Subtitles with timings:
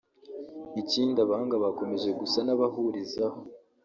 [0.81, 3.39] Ikindi abahanga bakomeje gusa n’abahurizaho